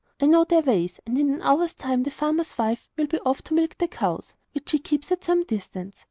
I 0.19 0.25
know 0.25 0.45
their 0.45 0.63
ways, 0.63 0.99
and 1.05 1.15
in 1.15 1.29
an 1.31 1.43
hour's 1.43 1.75
time 1.75 2.01
the 2.01 2.09
farmer's 2.09 2.57
wife 2.57 2.89
will 2.97 3.05
be 3.05 3.19
off 3.19 3.43
to 3.43 3.53
milk 3.53 3.77
the 3.77 3.87
cows, 3.87 4.33
which 4.53 4.71
she 4.71 4.79
keeps 4.79 5.11
at 5.11 5.23
some 5.23 5.43
distance. 5.43 5.99